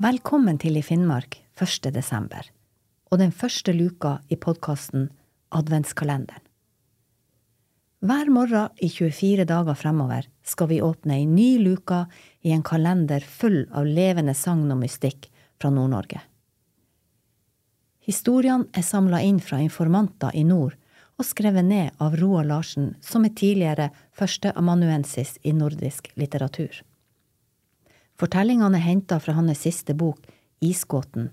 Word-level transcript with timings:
Velkommen 0.00 0.56
til 0.56 0.78
I 0.78 0.80
Finnmark 0.80 1.34
1. 1.60 1.90
desember, 1.92 2.46
og 3.12 3.18
den 3.20 3.34
første 3.36 3.74
luka 3.76 4.14
i 4.32 4.38
podkasten 4.40 5.10
Adventskalenderen. 5.52 6.40
Hver 8.00 8.30
morgen 8.32 8.80
i 8.80 8.88
24 8.88 9.44
dager 9.44 9.76
fremover 9.76 10.24
skal 10.40 10.70
vi 10.72 10.80
åpne 10.80 11.18
ei 11.18 11.28
ny 11.28 11.50
luka 11.60 12.06
i 12.40 12.56
en 12.56 12.64
kalender 12.64 13.20
full 13.20 13.66
av 13.76 13.84
levende 13.84 14.32
sagn 14.32 14.72
og 14.72 14.80
mystikk 14.80 15.28
fra 15.60 15.68
Nord-Norge. 15.68 16.24
Historiene 18.00 18.72
er 18.72 18.88
samla 18.88 19.20
inn 19.20 19.44
fra 19.44 19.60
informanter 19.60 20.32
i 20.32 20.48
nord 20.48 20.80
og 21.20 21.28
skrevet 21.28 21.68
ned 21.68 21.92
av 22.00 22.16
Roar 22.16 22.48
Larsen, 22.48 22.94
som 23.04 23.28
er 23.28 23.36
tidligere 23.36 23.92
førsteamanuensis 24.16 25.36
i 25.44 25.52
nordisk 25.52 26.08
litteratur. 26.16 26.86
Fortellingene 28.20 28.76
er 28.76 28.84
henta 28.84 29.16
fra 29.16 29.32
hans 29.32 29.62
siste 29.64 29.94
bok, 29.96 30.26
Isgåten, 30.60 31.30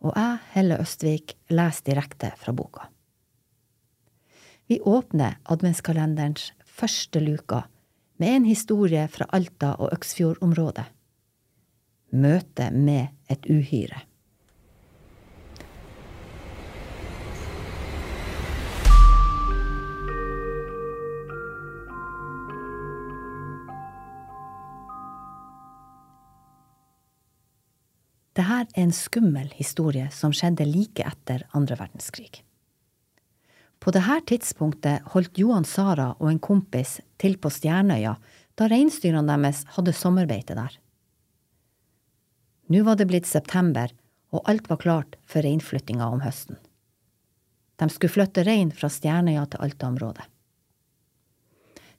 og 0.00 0.14
jeg, 0.16 0.38
Helle 0.54 0.78
Østvik, 0.80 1.34
leser 1.52 1.90
direkte 1.90 2.30
fra 2.40 2.54
boka. 2.56 2.86
Vi 4.70 4.78
åpner 4.80 5.36
adventskalenderens 5.52 6.54
første 6.64 7.20
luka 7.20 7.66
med 8.16 8.36
en 8.38 8.46
historie 8.48 9.04
fra 9.12 9.26
Alta 9.36 9.74
og 9.76 9.92
Øksfjordområdet. 9.92 10.86
Møte 12.16 12.70
med 12.72 13.12
et 13.28 13.44
uhyre. 13.52 14.00
Dette 28.32 28.48
er 28.48 28.68
en 28.80 28.92
skummel 28.96 29.50
historie 29.58 30.06
som 30.14 30.32
skjedde 30.32 30.64
like 30.64 31.04
etter 31.04 31.44
andre 31.52 31.76
verdenskrig. 31.76 32.40
På 33.82 33.92
dette 33.92 34.20
tidspunktet 34.30 35.10
holdt 35.12 35.36
Johan 35.36 35.66
Sara 35.68 36.12
og 36.14 36.30
en 36.30 36.40
kompis 36.40 37.00
til 37.20 37.36
på 37.36 37.50
Stjernøya 37.52 38.14
da 38.56 38.68
reinsdyrene 38.70 39.28
deres 39.28 39.64
hadde 39.76 39.92
sommerbeite 39.96 40.56
der. 40.56 40.72
Nå 42.72 42.84
var 42.86 42.96
det 42.96 43.10
blitt 43.10 43.28
september, 43.28 43.92
og 44.32 44.48
alt 44.48 44.70
var 44.70 44.80
klart 44.80 45.18
for 45.28 45.44
reinflyttinga 45.44 46.06
om 46.08 46.22
høsten. 46.24 46.56
De 47.76 47.88
skulle 47.92 48.14
flytte 48.14 48.46
rein 48.48 48.72
fra 48.72 48.88
Stjernøya 48.88 49.44
til 49.50 49.66
Alta-området. 49.66 50.24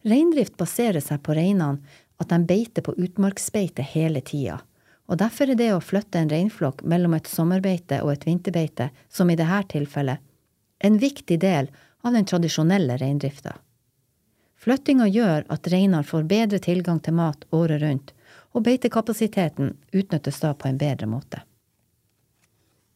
Reindrift 0.09 0.57
baserer 0.57 1.03
seg 1.03 1.21
på 1.21 1.35
reinene 1.37 1.83
at 2.17 2.31
de 2.31 2.39
beiter 2.47 2.81
på 2.85 2.95
utmarksbeite 2.97 3.85
hele 3.93 4.23
tida, 4.25 4.63
og 5.11 5.19
derfor 5.19 5.51
er 5.51 5.59
det 5.59 5.71
å 5.75 5.81
flytte 5.83 6.21
en 6.21 6.31
reinflokk 6.31 6.83
mellom 6.87 7.15
et 7.17 7.27
sommerbeite 7.27 7.99
og 8.05 8.13
et 8.13 8.25
vinterbeite, 8.27 8.89
som 9.09 9.29
i 9.29 9.37
dette 9.39 9.63
tilfellet, 9.75 10.19
en 10.79 10.97
viktig 10.99 11.39
del 11.39 11.69
av 12.03 12.15
den 12.15 12.27
tradisjonelle 12.27 12.97
reindrifta. 12.99 13.57
Flyttinga 14.63 15.09
gjør 15.11 15.47
at 15.51 15.67
reinene 15.67 16.05
får 16.07 16.27
bedre 16.27 16.59
tilgang 16.63 17.01
til 17.03 17.17
mat 17.19 17.43
året 17.51 17.81
rundt, 17.83 18.13
og 18.55 18.63
beitekapasiteten 18.63 19.73
utnyttes 19.91 20.39
da 20.39 20.53
på 20.55 20.69
en 20.69 20.79
bedre 20.79 21.09
måte. 21.09 21.41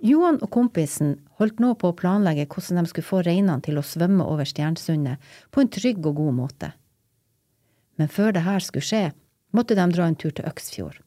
Johan 0.05 0.37
og 0.45 0.51
kompisen 0.53 1.15
holdt 1.41 1.59
nå 1.59 1.73
på 1.81 1.89
å 1.89 1.95
planlegge 1.97 2.45
hvordan 2.51 2.83
de 2.83 2.91
skulle 2.91 3.07
få 3.07 3.23
reinene 3.25 3.63
til 3.65 3.79
å 3.79 3.83
svømme 3.83 4.27
over 4.29 4.47
Stjernsundet 4.47 5.17
på 5.51 5.63
en 5.63 5.71
trygg 5.73 6.05
og 6.05 6.21
god 6.21 6.37
måte. 6.37 6.71
Men 7.97 8.13
før 8.13 8.35
det 8.37 8.45
her 8.45 8.61
skulle 8.63 8.85
skje, 8.85 9.03
måtte 9.51 9.75
de 9.75 9.89
dra 9.91 10.05
en 10.05 10.19
tur 10.19 10.31
til 10.37 10.45
Øksfjord 10.45 11.01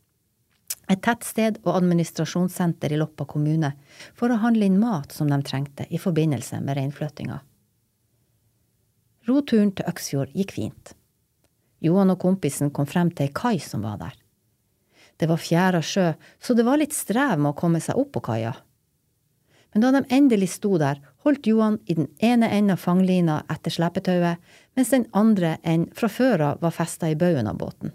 et 0.90 1.02
tettsted 1.06 1.60
og 1.62 1.76
administrasjonssenter 1.76 2.92
i 2.92 2.98
Loppa 2.98 3.26
kommune 3.30 3.72
for 4.18 4.32
å 4.32 4.40
handle 4.42 4.66
inn 4.66 4.80
mat 4.82 5.14
som 5.14 5.30
de 5.30 5.38
trengte 5.46 5.86
i 5.90 6.00
forbindelse 6.02 6.58
med 6.64 6.78
reinflyttinga. 6.78 7.38
Roturen 9.28 9.70
til 9.76 9.86
Øksfjord 9.86 10.32
gikk 10.34 10.56
fint. 10.56 10.94
Johan 11.80 12.10
og 12.12 12.18
kompisen 12.22 12.72
kom 12.74 12.88
frem 12.90 13.12
til 13.14 13.28
ei 13.28 13.34
kai 13.34 13.60
som 13.62 13.86
var 13.86 14.00
der. 14.00 14.16
Det 15.20 15.28
var 15.28 15.40
fjæra 15.40 15.82
sjø, 15.84 16.10
så 16.40 16.56
det 16.56 16.64
var 16.66 16.80
litt 16.80 16.96
strev 16.96 17.38
med 17.38 17.52
å 17.52 17.56
komme 17.56 17.80
seg 17.84 17.98
opp 18.00 18.14
på 18.16 18.24
kaia. 18.30 18.54
Men 19.70 19.84
da 19.84 19.92
de 19.94 20.02
endelig 20.10 20.48
sto 20.56 20.74
der, 20.80 20.98
holdt 21.22 21.46
Johan 21.46 21.78
i 21.86 21.94
den 21.94 22.08
ene 22.18 22.48
enden 22.50 22.74
av 22.74 22.82
fanglina 22.82 23.42
etter 23.52 23.70
slepetauet, 23.70 24.40
mens 24.74 24.90
den 24.90 25.06
andre 25.14 25.58
enden 25.62 25.92
fra 25.94 26.10
før 26.10 26.46
av 26.48 26.64
var 26.64 26.74
festa 26.74 27.10
i 27.12 27.18
baugen 27.20 27.46
av 27.46 27.60
båten. 27.60 27.92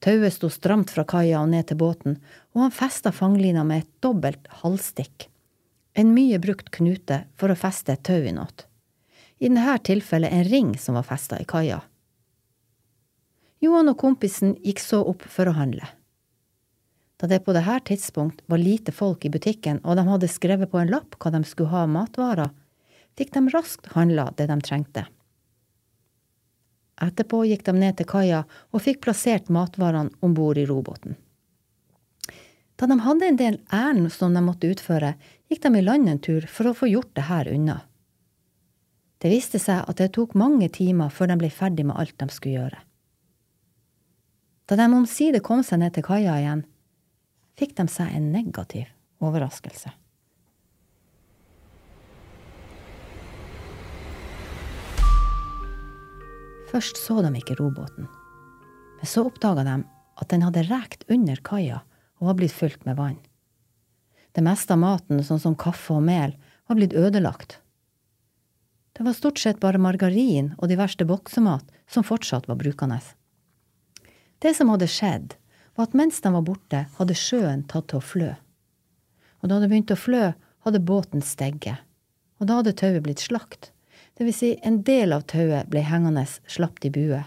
Tauet 0.00 0.32
sto 0.32 0.48
stramt 0.48 0.90
fra 0.90 1.04
kaia 1.04 1.42
og 1.42 1.50
ned 1.52 1.68
til 1.68 1.76
båten, 1.80 2.16
og 2.54 2.64
han 2.64 2.72
festa 2.72 3.12
fanglina 3.12 3.66
med 3.68 3.82
et 3.82 3.90
dobbelt 4.00 4.48
halvstikk, 4.62 5.28
en 5.92 6.14
mye 6.16 6.40
brukt 6.40 6.70
knute 6.72 7.24
for 7.36 7.52
å 7.52 7.58
feste 7.58 7.92
et 7.92 8.04
tau 8.08 8.20
i 8.24 8.32
noe. 8.32 8.66
I 9.40 9.48
dette 9.52 9.76
tilfellet 9.88 10.32
en 10.32 10.48
ring 10.48 10.72
som 10.80 10.96
var 10.96 11.08
festa 11.08 11.38
i 11.40 11.48
kaia. 11.48 11.80
Johan 13.60 13.92
og 13.92 13.98
kompisen 14.00 14.54
gikk 14.64 14.80
så 14.80 15.02
opp 15.04 15.24
for 15.28 15.48
å 15.48 15.56
handle. 15.56 15.84
Da 17.20 17.28
det 17.28 17.42
på 17.44 17.52
dette 17.52 17.76
tidspunkt 17.90 18.40
var 18.48 18.60
lite 18.60 18.92
folk 18.96 19.26
i 19.28 19.32
butikken, 19.32 19.82
og 19.84 20.00
de 20.00 20.06
hadde 20.08 20.32
skrevet 20.32 20.72
på 20.72 20.80
en 20.80 20.92
lapp 20.92 21.18
hva 21.20 21.32
de 21.34 21.44
skulle 21.44 21.72
ha 21.72 21.84
av 21.84 21.92
matvarer, 21.92 22.52
fikk 23.20 23.34
de 23.36 23.42
raskt 23.52 23.92
handla 23.92 24.30
det 24.38 24.48
de 24.48 24.56
trengte. 24.64 25.04
Etterpå 27.00 27.42
gikk 27.48 27.64
de 27.64 27.74
ned 27.76 27.96
til 27.96 28.08
kaia 28.08 28.44
og 28.70 28.84
fikk 28.84 29.00
plassert 29.06 29.48
matvarene 29.52 30.12
om 30.20 30.34
bord 30.36 30.60
i 30.60 30.66
robåten. 30.68 31.16
Da 32.76 32.88
de 32.88 32.96
hadde 33.04 33.28
en 33.28 33.38
del 33.40 33.58
ærend 33.76 34.08
som 34.12 34.34
de 34.36 34.40
måtte 34.44 34.68
utføre, 34.72 35.14
gikk 35.52 35.62
de 35.64 35.72
i 35.76 35.84
land 35.84 36.08
en 36.08 36.20
tur 36.20 36.46
for 36.48 36.70
å 36.70 36.76
få 36.76 36.88
gjort 36.88 37.12
det 37.16 37.26
her 37.28 37.48
unna. 37.52 37.80
Det 39.20 39.28
viste 39.28 39.60
seg 39.60 39.84
at 39.84 40.00
det 40.00 40.14
tok 40.16 40.32
mange 40.38 40.70
timer 40.72 41.12
før 41.12 41.32
de 41.32 41.36
ble 41.42 41.50
ferdig 41.52 41.84
med 41.88 41.98
alt 42.00 42.16
de 42.20 42.28
skulle 42.32 42.56
gjøre. 42.56 42.80
Da 44.64 44.78
de 44.80 44.86
omsider 44.96 45.44
kom 45.44 45.64
seg 45.66 45.82
ned 45.82 45.96
til 45.96 46.06
kaia 46.06 46.38
igjen, 46.40 46.64
fikk 47.60 47.76
de 47.76 47.88
seg 47.92 48.14
en 48.16 48.30
negativ 48.32 48.88
overraskelse. 49.20 49.92
Først 56.70 57.00
så 57.02 57.18
de 57.24 57.30
ikke 57.34 57.56
robåten, 57.58 58.06
men 59.00 59.08
så 59.08 59.24
oppdaga 59.26 59.64
de 59.66 59.72
at 60.22 60.28
den 60.30 60.44
hadde 60.46 60.62
rekt 60.68 61.02
under 61.10 61.40
kaia 61.42 61.80
og 62.20 62.28
var 62.28 62.36
blitt 62.38 62.54
fylt 62.54 62.84
med 62.86 62.98
vann. 63.00 63.16
Det 64.36 64.44
meste 64.46 64.76
av 64.76 64.78
maten, 64.78 65.24
sånn 65.26 65.40
som 65.42 65.56
kaffe 65.58 65.96
og 65.96 66.04
mel, 66.06 66.36
var 66.70 66.78
blitt 66.78 66.94
ødelagt. 66.94 67.56
Det 68.94 69.02
var 69.02 69.16
stort 69.18 69.40
sett 69.42 69.58
bare 69.58 69.80
margarin 69.82 70.52
og 70.60 70.68
de 70.70 70.78
verste 70.78 71.06
boksemat 71.08 71.66
som 71.90 72.06
fortsatt 72.06 72.46
var 72.46 72.60
brukende. 72.60 73.00
Det 74.38 74.54
som 74.54 74.70
hadde 74.70 74.86
skjedd, 74.86 75.34
var 75.74 75.88
at 75.88 75.98
mens 75.98 76.22
de 76.22 76.30
var 76.36 76.46
borte, 76.46 76.84
hadde 77.00 77.18
sjøen 77.18 77.66
tatt 77.66 77.90
til 77.90 77.98
å 77.98 78.04
flø. 78.04 78.30
Og 79.42 79.50
da 79.50 79.58
det 79.58 79.72
begynte 79.72 79.98
å 79.98 80.04
flø, 80.04 80.30
hadde 80.62 80.86
båten 80.86 81.24
stegget, 81.24 81.82
og 82.38 82.46
da 82.46 82.60
hadde 82.60 82.76
tauet 82.78 83.02
blitt 83.02 83.26
slakt 83.26 83.72
det 84.20 84.26
vil 84.26 84.34
si 84.36 84.48
en 84.62 84.82
del 84.84 85.14
av 85.16 85.22
tauet 85.32 85.70
ble 85.72 85.80
hengende 85.80 86.26
slapt 86.28 86.84
i 86.84 86.90
bue. 86.92 87.22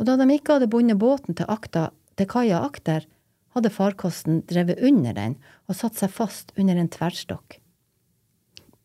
Og 0.00 0.06
da 0.08 0.14
de 0.16 0.24
ikke 0.32 0.54
hadde 0.54 0.70
bundet 0.72 0.96
båten 0.96 1.36
til 1.36 1.50
akta 1.52 1.90
til 2.16 2.28
kaia 2.32 2.62
akter, 2.64 3.04
hadde 3.52 3.72
farkosten 3.74 4.38
drevet 4.48 4.80
under 4.80 5.12
den 5.12 5.34
og 5.68 5.76
satt 5.76 6.00
seg 6.00 6.14
fast 6.14 6.54
under 6.56 6.80
en 6.80 6.88
tverrstokk. 6.88 7.58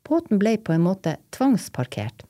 Båten 0.03 0.41
ble 0.43 0.57
på 0.59 0.75
en 0.75 0.83
måte 0.83 1.15
tvangsparkert 1.31 2.25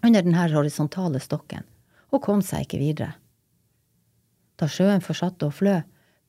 under 0.00 0.24
denne 0.24 0.48
horisontale 0.54 1.20
stokken, 1.20 1.68
og 2.08 2.24
kom 2.24 2.40
seg 2.40 2.64
ikke 2.64 2.80
videre. 2.80 3.12
Da 4.56 4.72
sjøen 4.72 5.04
fortsatte 5.04 5.52
å 5.52 5.52
flø, 5.52 5.82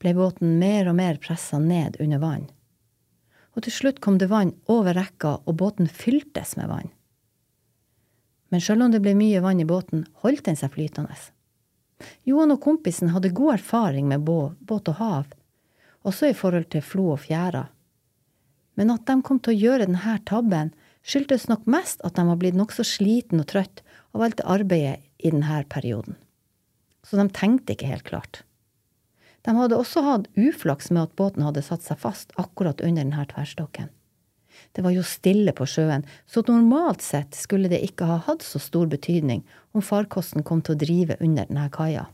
ble 0.03 0.17
båten 0.19 0.59
mer 0.59 0.91
og 0.91 0.99
mer 0.99 1.23
pressa 1.23 1.63
ned 1.63 1.95
under 2.03 2.19
vann. 2.27 2.47
Og 3.55 3.63
til 3.63 3.79
slutt 3.79 4.03
kom 4.03 4.19
det 4.19 4.33
vann 4.35 4.57
over 4.67 4.99
rekka, 4.99 5.37
og 5.47 5.61
båten 5.63 5.87
fyltes 5.87 6.57
med 6.59 6.73
vann 6.75 6.95
men 8.49 8.63
sjøl 8.63 8.85
om 8.85 8.93
det 8.93 9.01
ble 9.03 9.15
mye 9.17 9.41
vann 9.43 9.61
i 9.61 9.67
båten, 9.67 10.05
holdt 10.23 10.45
den 10.47 10.57
seg 10.59 10.73
flytende. 10.73 11.15
Johan 12.27 12.53
og 12.55 12.61
kompisen 12.63 13.11
hadde 13.13 13.33
god 13.35 13.57
erfaring 13.57 14.07
med 14.09 14.23
båt 14.25 14.91
og 14.91 14.99
hav, 14.99 15.27
også 16.07 16.31
i 16.31 16.37
forhold 16.37 16.69
til 16.71 16.85
flo 16.85 17.09
og 17.15 17.21
fjæra. 17.25 17.67
Men 18.79 18.93
at 18.93 19.03
de 19.09 19.17
kom 19.25 19.41
til 19.43 19.55
å 19.55 19.59
gjøre 19.59 19.89
denne 19.89 20.15
tabben, 20.29 20.71
skyldtes 21.03 21.49
nok 21.51 21.65
mest 21.67 22.01
at 22.07 22.15
de 22.15 22.25
var 22.27 22.39
blitt 22.39 22.57
nokså 22.57 22.85
sliten 22.87 23.43
og 23.43 23.49
trøtt 23.51 23.83
av 24.15 24.23
alt 24.25 24.43
arbeidet 24.47 25.03
i 25.19 25.33
denne 25.33 25.63
perioden. 25.71 26.15
Så 27.03 27.19
de 27.19 27.27
tenkte 27.35 27.75
ikke 27.75 27.91
helt 27.91 28.07
klart. 28.07 28.43
De 29.47 29.55
hadde 29.55 29.77
også 29.79 30.03
hatt 30.03 30.27
uflaks 30.39 30.91
med 30.91 31.07
at 31.07 31.15
båten 31.19 31.45
hadde 31.45 31.63
satt 31.63 31.85
seg 31.85 31.99
fast 32.01 32.33
akkurat 32.39 32.81
under 32.83 33.03
denne 33.03 33.27
tverrstokken. 33.31 33.91
Det 34.79 34.83
var 34.85 34.93
jo 34.95 35.01
stille 35.03 35.51
på 35.51 35.65
sjøen, 35.67 36.05
så 36.23 36.39
normalt 36.47 37.01
sett 37.03 37.35
skulle 37.35 37.67
det 37.67 37.81
ikke 37.83 38.05
ha 38.07 38.13
hatt 38.23 38.45
så 38.47 38.61
stor 38.63 38.87
betydning 38.87 39.41
om 39.75 39.83
farkosten 39.83 40.39
kom 40.47 40.61
til 40.63 40.77
å 40.77 40.79
drive 40.79 41.17
under 41.19 41.49
denne 41.49 41.65
kaia. 41.67 42.05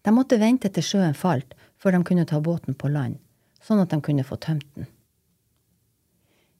De 0.00 0.14
måtte 0.16 0.38
vente 0.40 0.70
til 0.72 0.86
sjøen 0.86 1.12
falt, 1.12 1.52
før 1.76 1.92
de 1.92 1.98
kunne 2.08 2.24
ta 2.24 2.38
båten 2.40 2.72
på 2.80 2.88
land, 2.88 3.18
sånn 3.60 3.82
at 3.82 3.92
de 3.92 3.98
kunne 4.06 4.24
få 4.24 4.38
tømt 4.40 4.64
den. 4.78 4.86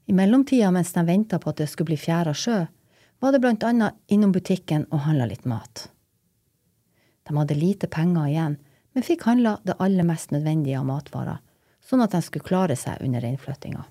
I 0.05 0.12
mellomtida 0.19 0.69
mens 0.69 0.93
de 0.93 1.05
venta 1.08 1.38
på 1.40 1.55
at 1.55 1.62
det 1.62 1.70
skulle 1.72 1.94
bli 1.94 1.99
fjæra 2.02 2.34
sjø, 2.37 2.58
var 3.25 3.32
det 3.32 3.40
blant 3.40 3.64
annet 3.64 3.96
innom 4.12 4.34
butikken 4.37 4.84
og 4.90 5.06
handla 5.06 5.31
litt 5.31 5.49
mat. 5.49 5.87
De 7.25 7.38
hadde 7.38 7.56
lite 7.56 7.88
penger 7.88 8.28
igjen, 8.34 8.58
men 8.93 9.08
fikk 9.08 9.25
handla 9.31 9.56
det 9.64 9.78
aller 9.81 10.05
mest 10.05 10.37
nødvendige 10.37 10.76
av 10.76 10.84
matvarer, 10.93 11.40
sånn 11.81 12.05
at 12.05 12.12
de 12.12 12.20
skulle 12.28 12.44
klare 12.44 12.76
seg 12.76 13.00
under 13.00 13.25
innflyttinga. 13.25 13.87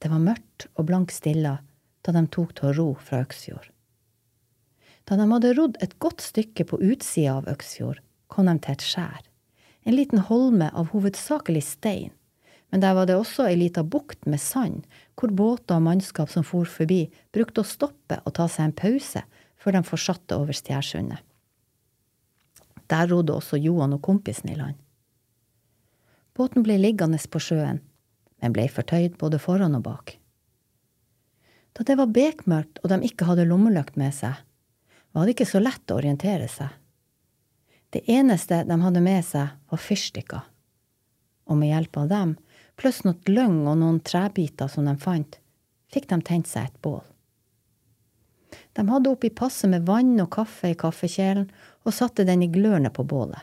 Det 0.00 0.08
var 0.08 0.22
mørkt 0.24 0.66
og 0.74 0.86
blank 0.88 1.12
stilla 1.12 1.58
da 2.00 2.14
de 2.16 2.24
tok 2.32 2.54
til 2.56 2.70
å 2.70 2.76
ro 2.76 2.88
fra 2.96 3.20
Øksfjord. 3.26 3.68
Da 5.04 5.18
de 5.18 5.26
hadde 5.28 5.56
rodd 5.58 5.76
et 5.84 5.98
godt 6.00 6.22
stykke 6.24 6.64
på 6.70 6.78
utsida 6.80 7.36
av 7.40 7.50
Øksfjord, 7.50 8.00
kom 8.32 8.48
de 8.48 8.56
til 8.62 8.76
et 8.76 8.86
skjær, 8.86 9.20
en 9.84 9.96
liten 9.96 10.24
holme 10.30 10.70
av 10.72 10.92
hovedsakelig 10.94 11.64
stein, 11.66 12.12
men 12.70 12.84
der 12.84 12.94
var 12.94 13.08
det 13.10 13.16
også 13.18 13.48
ei 13.50 13.56
lita 13.58 13.82
bukt 13.82 14.28
med 14.30 14.40
sand, 14.40 14.84
hvor 15.18 15.32
båter 15.34 15.80
og 15.80 15.84
mannskap 15.88 16.30
som 16.30 16.46
for 16.46 16.68
forbi, 16.68 17.08
brukte 17.34 17.64
å 17.64 17.66
stoppe 17.66 18.20
og 18.22 18.36
ta 18.38 18.46
seg 18.48 18.68
en 18.68 18.76
pause 18.78 19.24
før 19.60 19.76
de 19.76 19.82
fortsatte 19.84 20.38
over 20.38 20.56
Stjærsundet. 20.56 21.18
Der 22.90 23.10
rodde 23.10 23.34
også 23.34 23.58
Johan 23.58 23.94
og 23.94 24.02
kompisen 24.02 24.50
i 24.50 24.56
land. 24.58 24.78
Båten 26.34 26.64
ble 26.66 26.78
liggende 26.78 27.18
på 27.30 27.42
sjøen, 27.42 27.82
men 28.40 28.54
ble 28.56 28.66
fortøyd 28.72 29.18
både 29.20 29.40
foran 29.42 29.76
og 29.78 29.84
bak. 29.86 30.16
Da 31.76 31.86
det 31.86 31.96
var 32.00 32.10
bekmørkt 32.12 32.80
og 32.82 32.90
de 32.92 33.00
ikke 33.06 33.28
hadde 33.28 33.48
lommelykt 33.48 33.98
med 34.00 34.14
seg, 34.16 34.34
var 35.12 35.26
det 35.26 35.36
ikke 35.36 35.50
så 35.52 35.62
lett 35.62 35.90
å 35.90 35.98
orientere 35.98 36.48
seg. 36.50 36.70
Det 37.90 38.04
eneste 38.10 38.62
de 38.66 38.76
hadde 38.78 39.02
med 39.02 39.24
seg, 39.26 39.56
var 39.70 39.82
fyrstikker, 39.82 40.42
og 41.50 41.58
med 41.58 41.72
hjelp 41.72 41.98
av 42.04 42.10
dem 42.10 42.36
pluss 42.80 43.02
noe 43.04 43.18
løgn 43.28 43.66
og 43.68 43.78
noen 43.82 44.00
trebiter 44.06 44.70
som 44.72 44.86
de 44.88 44.94
fant, 45.00 45.36
fikk 45.92 46.08
de 46.08 46.20
tent 46.24 46.48
seg 46.48 46.70
et 46.70 46.82
bål. 46.82 47.02
De 48.78 48.86
hadde 48.86 49.10
oppi 49.10 49.30
passe 49.34 49.68
med 49.68 49.84
vann 49.86 50.14
og 50.22 50.30
kaffe 50.32 50.70
i 50.72 50.78
kaffekjelen 50.78 51.48
og 51.84 51.94
satte 51.94 52.24
den 52.26 52.44
i 52.46 52.50
glørne 52.50 52.92
på 52.94 53.04
bålet. 53.04 53.42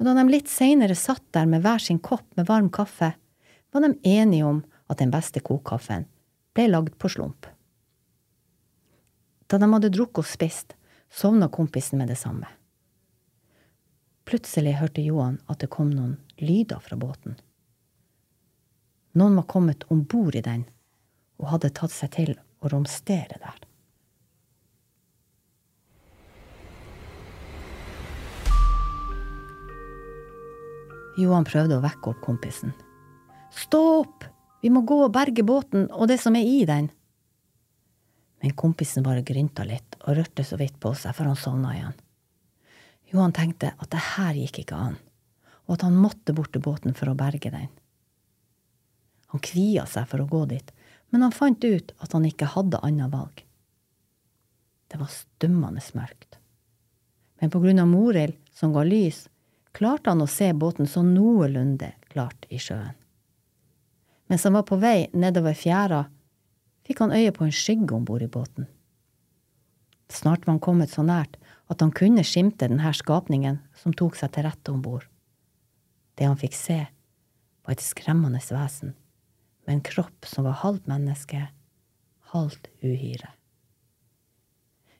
Og 0.00 0.06
da 0.08 0.14
de 0.16 0.24
litt 0.32 0.48
seinere 0.48 0.96
satt 0.96 1.26
der 1.36 1.46
med 1.48 1.62
hver 1.64 1.82
sin 1.84 2.00
kopp 2.00 2.24
med 2.38 2.48
varm 2.48 2.70
kaffe, 2.72 3.12
var 3.70 3.80
de 3.80 3.94
enige 4.02 4.44
om 4.44 4.62
at 4.86 4.98
den 4.98 5.10
beste 5.10 5.40
kokkaffen 5.40 6.06
ble 6.54 6.66
lagd 6.70 6.96
på 6.98 7.08
slump. 7.08 7.46
Da 9.46 9.58
de 9.58 9.68
hadde 9.72 9.92
drukket 9.94 10.22
og 10.24 10.30
spist, 10.30 10.74
sovna 11.10 11.48
kompisen 11.48 11.98
med 11.98 12.10
det 12.10 12.18
samme. 12.18 12.46
Plutselig 14.26 14.76
hørte 14.78 15.02
Johan 15.02 15.40
at 15.50 15.62
det 15.62 15.70
kom 15.74 15.90
noen 15.90 16.18
lyder 16.38 16.82
fra 16.82 16.98
båten. 16.98 17.38
Noen 19.18 19.34
var 19.40 19.48
kommet 19.50 19.86
om 19.90 20.04
bord 20.06 20.36
i 20.38 20.44
den 20.44 20.68
og 21.40 21.50
hadde 21.54 21.72
tatt 21.74 21.90
seg 21.90 22.12
til 22.14 22.36
å 22.62 22.70
romstere 22.70 23.40
der. 23.42 23.58
Johan 31.18 31.44
prøvde 31.44 31.76
å 31.76 31.82
vekke 31.82 32.12
opp 32.12 32.22
kompisen. 32.24 32.70
Stå 33.50 33.82
opp! 34.00 34.24
Vi 34.60 34.70
må 34.70 34.82
gå 34.84 34.98
og 35.06 35.12
berge 35.14 35.42
båten 35.46 35.86
og 35.90 36.10
det 36.10 36.18
som 36.20 36.36
er 36.36 36.44
i 36.44 36.64
den. 36.68 36.90
Men 38.40 38.56
kompisen 38.56 39.04
bare 39.04 39.24
grynta 39.26 39.64
litt 39.68 39.96
og 40.02 40.16
rørte 40.18 40.44
så 40.44 40.58
vidt 40.60 40.78
på 40.80 40.92
seg 40.96 41.16
før 41.16 41.32
han 41.32 41.40
sovna 41.40 41.74
igjen. 41.76 41.96
Johan 43.10 43.34
tenkte 43.36 43.72
at 43.76 43.90
det 43.92 44.02
her 44.14 44.36
gikk 44.38 44.62
ikke 44.62 44.78
an, 44.78 44.96
og 45.66 45.76
at 45.76 45.86
han 45.88 45.96
måtte 45.98 46.34
bort 46.36 46.52
til 46.54 46.62
båten 46.64 46.94
for 46.96 47.10
å 47.10 47.16
berge 47.18 47.50
den. 47.52 47.68
Han 49.32 49.42
kvia 49.44 49.86
seg 49.88 50.06
for 50.10 50.22
å 50.22 50.28
gå 50.30 50.44
dit, 50.52 50.70
men 51.10 51.24
han 51.26 51.34
fant 51.34 51.64
ut 51.64 51.92
at 51.98 52.14
han 52.14 52.26
ikke 52.28 52.52
hadde 52.54 52.82
annet 52.86 53.12
valg. 53.12 53.42
Det 54.90 54.98
var 54.98 55.10
stummende 55.10 55.82
mørkt. 55.94 56.38
Men 57.40 57.50
på 57.50 57.60
grunn 57.62 57.80
av 57.82 57.88
Morild, 57.88 58.36
som 58.52 58.74
ga 58.74 58.84
lys, 58.84 59.24
klarte 59.72 60.10
han 60.12 60.22
å 60.22 60.30
se 60.30 60.52
båten 60.52 60.88
så 60.90 61.02
noenlunde 61.06 61.92
klart 62.10 62.46
i 62.50 62.58
sjøen. 62.60 62.99
Mens 64.30 64.46
han 64.46 64.54
var 64.54 64.62
på 64.68 64.78
vei 64.78 65.08
nedover 65.10 65.56
fjæra, 65.58 66.04
fikk 66.86 67.02
han 67.02 67.14
øye 67.14 67.32
på 67.34 67.44
en 67.46 67.54
skygge 67.54 67.96
om 67.96 68.04
bord 68.06 68.22
i 68.22 68.30
båten. 68.30 68.68
Snart 70.10 70.46
var 70.46 70.54
han 70.54 70.62
kommet 70.62 70.94
så 70.94 71.02
nært 71.06 71.36
at 71.70 71.82
han 71.82 71.90
kunne 71.94 72.22
skimte 72.26 72.68
denne 72.70 72.94
skapningen 72.94 73.58
som 73.78 73.94
tok 73.94 74.16
seg 74.18 74.32
til 74.34 74.46
rette 74.46 74.70
om 74.70 74.82
bord. 74.82 75.06
Det 76.14 76.26
han 76.26 76.38
fikk 76.38 76.54
se, 76.54 76.78
var 77.66 77.74
et 77.74 77.82
skremmende 77.82 78.42
vesen 78.50 78.94
med 79.66 79.76
en 79.76 79.84
kropp 79.86 80.26
som 80.26 80.46
var 80.46 80.62
halvt 80.62 80.86
menneske, 80.90 81.44
halvt 82.32 82.70
uhyre. 82.82 83.34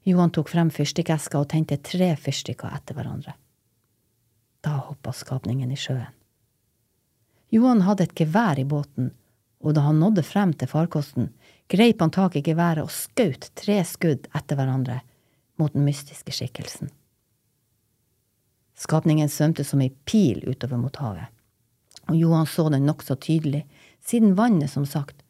Johan 0.06 0.32
tok 0.34 0.50
frem 0.50 0.70
fyrstikkeska 0.74 1.38
og 1.38 1.50
tente 1.52 1.78
tre 1.84 2.14
fyrstikker 2.18 2.72
etter 2.74 2.96
hverandre. 2.98 3.34
Da 4.64 4.78
hoppa 4.88 5.12
skapningen 5.16 5.70
i 5.70 5.78
sjøen. 5.78 6.19
Johan 7.50 7.82
hadde 7.82 8.06
et 8.06 8.14
gevær 8.14 8.58
i 8.62 8.66
båten, 8.68 9.10
og 9.60 9.74
da 9.74 9.82
han 9.88 9.98
nådde 10.00 10.22
frem 10.24 10.52
til 10.54 10.70
farkosten, 10.70 11.32
greip 11.70 12.00
han 12.00 12.12
tak 12.14 12.36
i 12.38 12.44
geværet 12.46 12.86
og 12.86 12.94
skjøt 12.94 13.50
tre 13.58 13.80
skudd 13.86 14.28
etter 14.30 14.58
hverandre 14.58 15.00
mot 15.60 15.74
den 15.74 15.84
mystiske 15.84 16.32
skikkelsen. 16.34 16.92
Skapningen 18.80 19.28
svømte 19.28 19.66
som 19.66 19.82
ei 19.84 19.90
pil 20.08 20.40
utover 20.48 20.80
mot 20.80 20.96
havet, 21.02 21.26
og 22.08 22.16
Johan 22.16 22.48
så 22.48 22.68
den 22.72 22.86
nokså 22.88 23.18
tydelig 23.20 23.66
siden 24.00 24.36
vannet, 24.38 24.70
som 24.72 24.86
sagt, 24.88 25.20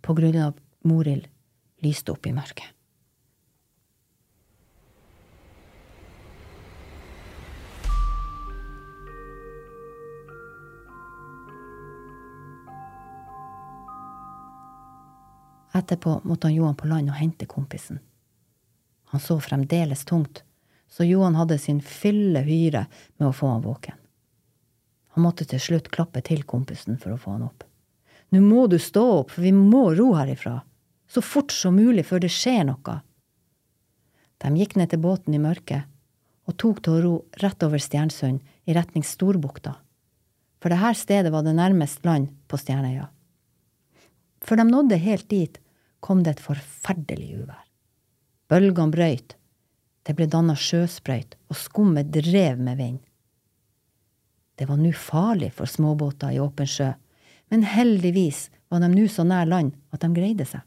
på 0.00 0.14
grunn 0.16 0.38
av 0.40 0.60
Morild, 0.86 1.26
lyste 1.82 2.12
opp 2.14 2.28
i 2.28 2.36
mørket. 2.36 2.68
Etterpå 15.72 16.20
måtte 16.24 16.48
han 16.48 16.54
Johan 16.54 16.76
på 16.78 16.88
land 16.90 17.10
og 17.10 17.18
hente 17.18 17.46
kompisen. 17.46 18.00
Han 19.10 19.20
så 19.20 19.40
fremdeles 19.40 20.04
tungt, 20.04 20.42
så 20.90 21.04
Johan 21.06 21.38
hadde 21.38 21.58
sin 21.58 21.80
fylle 21.82 22.42
hyre 22.46 22.86
med 23.16 23.28
å 23.28 23.34
få 23.34 23.50
han 23.52 23.62
våken. 23.62 23.94
Han 25.14 25.26
måtte 25.26 25.46
til 25.50 25.62
slutt 25.62 25.90
klappe 25.90 26.22
til 26.26 26.42
kompisen 26.46 26.98
for 26.98 27.14
å 27.14 27.18
få 27.18 27.34
han 27.34 27.46
opp. 27.46 27.64
Nå 28.30 28.42
må 28.44 28.66
du 28.70 28.78
stå 28.78 29.02
opp, 29.20 29.32
for 29.34 29.42
vi 29.42 29.52
må 29.54 29.90
ro 29.98 30.12
herifra. 30.14 30.60
Så 31.10 31.22
fort 31.22 31.50
som 31.50 31.74
mulig 31.74 32.04
før 32.06 32.22
det 32.22 32.30
skjer 32.30 32.62
noe. 32.68 33.00
De 34.40 34.50
gikk 34.56 34.76
ned 34.78 34.92
til 34.92 35.02
båten 35.02 35.34
i 35.34 35.42
mørket 35.42 35.88
og 36.46 36.56
tok 36.58 36.82
til 36.82 36.96
å 36.96 37.00
ro 37.02 37.14
rett 37.42 37.62
over 37.66 37.82
Stjernsund 37.82 38.40
i 38.66 38.74
retning 38.74 39.04
Storbukta. 39.06 39.74
For 40.62 40.72
dette 40.72 40.94
stedet 40.98 41.32
var 41.34 41.42
det 41.46 41.56
nærmest 41.58 42.06
land 42.06 42.30
på 42.46 42.58
Stjernøya. 42.60 43.08
Før 44.40 44.62
de 44.62 44.66
nådde 44.70 45.00
helt 45.00 45.28
dit, 45.28 45.58
kom 46.00 46.22
det 46.24 46.36
et 46.36 46.44
forferdelig 46.44 47.42
uvær. 47.42 47.66
Bølgene 48.50 48.94
brøyt, 48.94 49.36
det 50.08 50.16
ble 50.16 50.26
danna 50.30 50.56
sjøsprøyt, 50.56 51.36
og 51.52 51.58
skummet 51.60 52.10
drev 52.14 52.58
med 52.58 52.80
vind. 52.80 52.98
Det 54.56 54.66
var 54.68 54.80
nå 54.80 54.90
farlig 54.96 55.52
for 55.56 55.70
småbåter 55.70 56.34
i 56.34 56.40
åpen 56.42 56.68
sjø 56.68 56.90
men 57.50 57.66
heldigvis 57.66 58.48
var 58.68 58.80
de 58.80 58.88
nå 58.92 59.08
så 59.10 59.26
nær 59.26 59.48
land 59.50 59.74
at 59.90 60.04
de 60.04 60.10
greide 60.14 60.46
seg. 60.46 60.62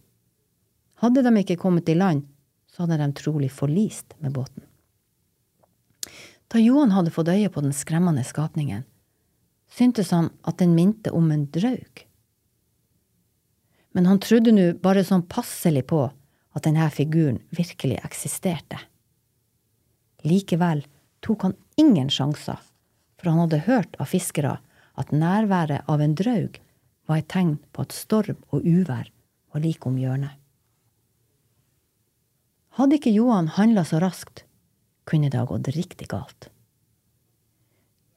Hadde 1.00 1.24
de 1.24 1.32
ikke 1.39 1.60
kommet 1.60 1.89
i 1.89 1.96
land, 1.96 2.25
så 2.68 2.84
hadde 2.84 3.00
de 3.00 3.10
trolig 3.15 3.50
forlist 3.51 4.15
med 4.20 4.36
båten. 4.36 4.65
Da 6.51 6.60
Johan 6.62 6.92
hadde 6.94 7.13
fått 7.15 7.32
øye 7.32 7.50
på 7.50 7.63
den 7.63 7.74
skremmende 7.74 8.25
skapningen, 8.27 8.84
syntes 9.72 10.12
han 10.13 10.30
at 10.44 10.60
den 10.60 10.75
minte 10.75 11.13
om 11.15 11.32
en 11.32 11.48
draug. 11.56 12.03
Men 13.93 14.09
han 14.09 14.21
trodde 14.21 14.53
nå 14.53 14.71
bare 14.81 15.05
sånn 15.05 15.25
passelig 15.29 15.85
på 15.91 16.07
at 16.53 16.65
denne 16.65 16.89
figuren 16.93 17.39
virkelig 17.53 18.00
eksisterte. 18.01 18.79
Likevel 20.25 20.85
tok 21.25 21.47
han 21.47 21.57
ingen 21.79 22.09
sjanser, 22.13 22.59
for 23.17 23.29
han 23.31 23.43
hadde 23.45 23.65
hørt 23.67 23.97
av 24.01 24.12
fiskere 24.12 24.57
at 25.00 25.12
nærværet 25.13 25.85
av 25.89 26.01
en 26.01 26.15
draug 26.17 26.59
var 27.09 27.19
et 27.19 27.29
tegn 27.31 27.57
på 27.73 27.85
at 27.85 27.95
storm 27.95 28.39
og 28.53 28.65
uvær 28.65 29.09
var 29.53 29.63
like 29.63 29.88
om 29.89 30.00
hjørnet. 30.00 30.33
Hadde 32.79 32.97
ikke 32.97 33.13
Johan 33.13 33.51
handla 33.53 33.83
så 33.85 34.00
raskt, 34.01 34.47
kunne 35.05 35.29
det 35.29 35.38
ha 35.38 35.45
gått 35.45 35.69
riktig 35.75 36.09
galt. 36.09 36.50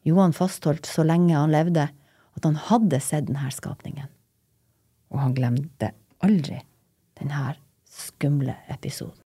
Johan 0.06 0.32
fastholdt 0.32 0.86
så 0.88 1.04
lenge 1.04 1.34
han 1.36 1.52
levde, 1.52 1.90
at 2.36 2.44
han 2.46 2.56
hadde 2.68 3.00
sett 3.02 3.26
denne 3.28 3.50
skapningen. 3.52 4.08
Og 5.12 5.20
han 5.22 5.36
glemte 5.36 5.92
aldri 6.24 6.58
denne 7.18 7.54
skumle 7.86 8.56
episoden. 8.72 9.22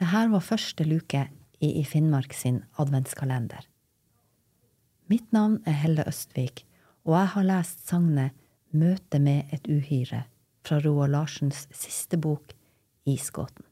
Dette 0.00 0.28
var 0.32 0.42
første 0.44 0.84
luke 0.84 1.20
i 1.60 1.68
I 1.80 1.84
Finnmark 1.84 2.32
sin 2.36 2.62
adventskalender. 2.80 3.64
Mitt 5.12 5.32
navn 5.32 5.58
er 5.68 5.76
Helle 5.80 6.04
Østvik, 6.08 6.64
og 7.04 7.14
jeg 7.16 7.30
har 7.34 7.46
lest 7.48 7.88
sagnet 7.88 8.39
Møte 8.70 9.18
med 9.18 9.50
et 9.54 9.66
uhyre 9.66 10.24
fra 10.66 10.78
Roald 10.84 11.14
Larsens 11.16 11.64
siste 11.74 12.18
bok 12.20 12.52
Isgåten. 13.08 13.64